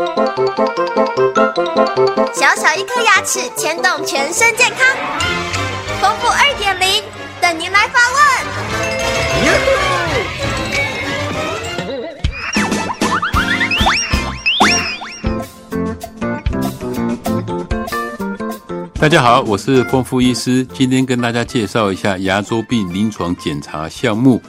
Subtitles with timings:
[0.00, 0.06] 小
[2.56, 4.78] 小一颗牙齿牵动全身健康，
[6.00, 7.02] 丰富二点零
[7.38, 8.18] 等您来发问。
[18.98, 24.40] 大家好，我是丰富医师，今天跟大家介绍一下牙周病临床检查项目。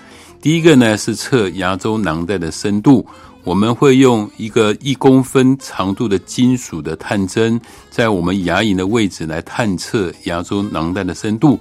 [0.41, 3.05] 第一个呢是测牙周囊袋的深度。
[3.43, 7.59] 我们会用一个一公分长度的金属的探针，
[7.89, 11.59] 在我们牙龈的位置来探测牙周囊袋的深度。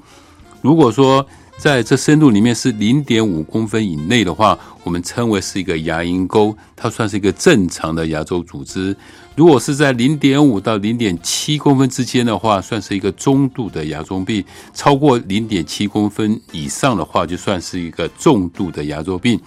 [0.60, 8.94] 如果说在这深度里面是零点五公分以内的话，我们称为是一个牙龈沟，它算是一个正常的牙周组织。
[9.34, 14.42] 如果是在零点五到零点七公分之间的话，算是一个中度的牙周病；
[14.74, 19.40] 超过零点七公分以上的话，就算是一个重度的牙周病。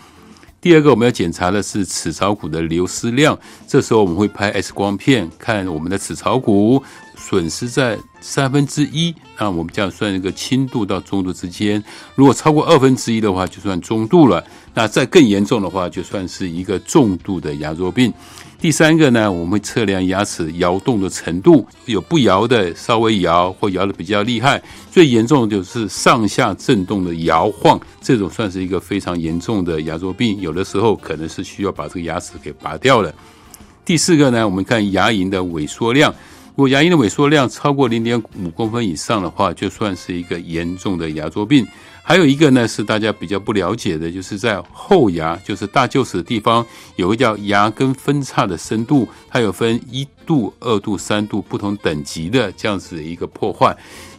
[0.64, 3.38] 第二个，我们要检查的是齿槽骨的流失量。
[3.68, 6.82] 这时候我们会拍 X 光片，看我们的齿槽骨
[7.18, 11.84] 损失在三分之一，那我们这样算一个轻度到中度之间。
[12.16, 14.42] 如果超过二分之一的话，就算中度了。
[14.74, 18.14] 那再更严重的话，就算是一个重度的牙周病。
[18.64, 24.64] 第三个呢，我们测量牙齿摇动的程度，有不摇的，稍微摇或摇的比较厉害。
[24.90, 33.14] 最严重的就是上下震动的摇晃，这种算是一个非常严重的牙周病，有的时候可能是需要把这个牙齿给拔掉了。
[33.84, 36.10] 第四个呢，我们看牙龈的萎缩量，
[36.56, 41.68] 如果牙龈的萎缩量超过零点五公分以上的话，就算是一个严重的牙周病。
[42.06, 46.64] 还有一个呢，是大家比较不了解的，就是在后牙，就是大臼齿的地方，
[46.98, 53.76] 有个叫牙根分叉的深度，它有分一度、二度、三度不同等级的这样子的一个破坏。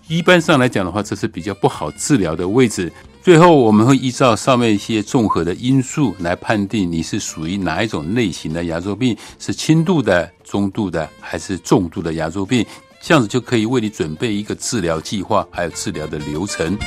[0.08, 2.90] 一般上来讲的话，这是比较不好治疗的位置。
[3.22, 12.64] 最后我们会依照上面一些综合的因素来判定你是属于哪一种类型的牙周病，是轻度的、中度的还是重度的牙周病，
[13.02, 16.78] 这样子就可以为你准备一个治疗计划，还有治疗的流程。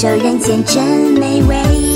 [0.00, 0.82] 这人间真
[1.18, 1.89] 美味。